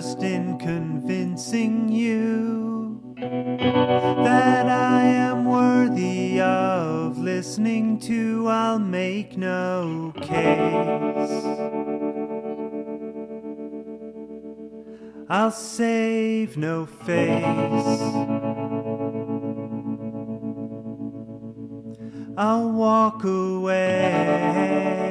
interest 0.00 0.22
in 0.22 0.58
convincing 0.58 1.90
you 1.90 3.02
that 3.18 4.66
I 4.66 5.02
am 5.02 5.44
worthy 5.44 6.40
of 6.40 7.18
listening 7.18 7.98
to. 8.00 8.48
I'll 8.48 8.78
make 8.78 9.36
no 9.36 10.14
case. 10.22 11.44
I'll 15.28 15.50
save 15.50 16.56
no 16.56 16.86
face. 16.86 17.44
I'll 22.38 22.72
walk 22.72 23.22
away. 23.24 25.09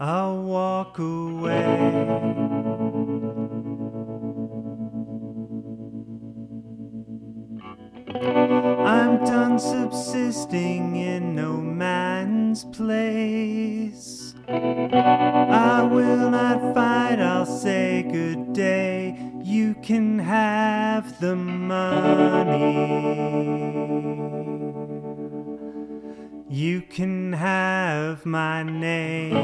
I'll 0.00 0.42
walk 0.42 0.96
away. 1.00 1.64
I'm 8.86 9.24
done 9.24 9.58
subsisting 9.58 10.94
in 10.94 11.34
no 11.34 11.56
man's 11.56 12.64
place. 12.66 14.34
Have 28.08 28.24
my 28.24 28.62
name. 28.62 29.36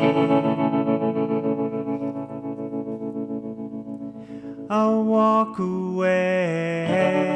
I'll 4.71 5.05
walk 5.05 5.59
away. 5.59 7.34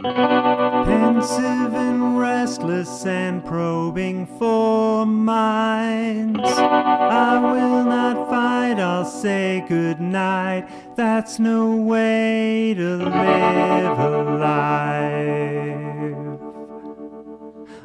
Pensive 0.00 1.74
and 1.74 2.18
restless 2.18 3.04
and 3.04 3.44
probing 3.44 4.26
for 4.38 5.04
minds. 5.04 6.38
I 6.48 7.38
will 7.38 7.84
not 7.84 8.30
fight, 8.30 8.78
I'll 8.78 9.04
say 9.04 9.64
good 9.68 10.00
night. 10.00 10.68
That's 10.96 11.40
no 11.40 11.74
way 11.74 12.74
to 12.74 12.96
live 12.96 13.98
a 13.98 14.22
life. 14.38 15.58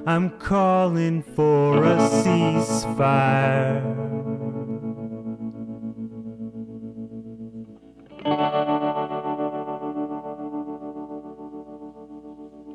I'm 0.06 0.30
calling 0.38 1.24
for 1.24 1.84
a 1.84 1.98
ceasefire. 1.98 3.44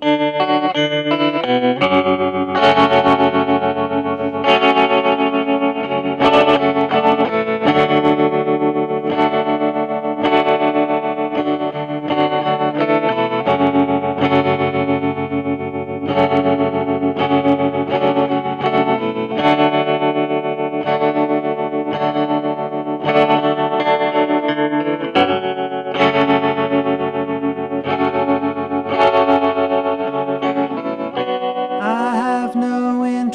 I 0.00 1.24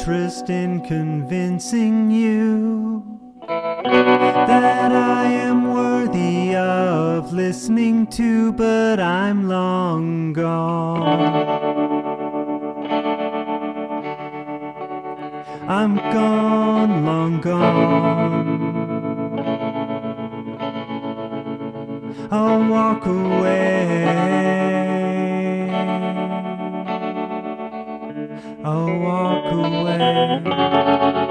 interest 0.06 0.50
in 0.50 0.82
convincing 0.82 2.10
you 2.10 3.02
that 3.48 4.92
I 4.92 5.24
am 5.24 5.72
worthy 5.72 6.54
of 6.54 7.32
listening 7.32 8.06
to, 8.08 8.52
but 8.52 9.00
I'm 9.00 9.48
long 9.48 10.34
gone. 10.34 11.06
I'm 15.66 15.96
gone, 15.96 17.06
long 17.06 17.40
gone. 17.40 18.74
I'll 22.30 22.68
walk 22.68 23.06
away. 23.06 24.63
I'll 28.66 28.98
walk 28.98 29.44
away. 29.52 31.23